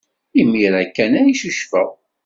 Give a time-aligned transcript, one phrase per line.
[0.39, 1.89] Imir-a kan ay ccucfeɣ.